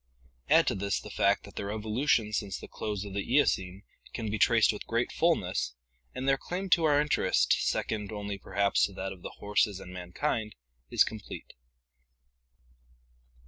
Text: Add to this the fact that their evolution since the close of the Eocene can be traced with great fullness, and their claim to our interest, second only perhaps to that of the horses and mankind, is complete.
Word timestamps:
Add 0.49 0.65
to 0.65 0.73
this 0.73 0.99
the 0.99 1.11
fact 1.11 1.43
that 1.43 1.57
their 1.57 1.69
evolution 1.71 2.33
since 2.33 2.57
the 2.57 2.67
close 2.67 3.05
of 3.05 3.13
the 3.13 3.23
Eocene 3.35 3.83
can 4.15 4.31
be 4.31 4.39
traced 4.39 4.73
with 4.73 4.87
great 4.87 5.11
fullness, 5.11 5.75
and 6.15 6.27
their 6.27 6.39
claim 6.39 6.71
to 6.71 6.85
our 6.85 6.99
interest, 6.99 7.53
second 7.53 8.11
only 8.11 8.39
perhaps 8.39 8.83
to 8.87 8.93
that 8.93 9.13
of 9.13 9.21
the 9.21 9.35
horses 9.37 9.79
and 9.79 9.93
mankind, 9.93 10.55
is 10.89 11.03
complete. 11.03 11.53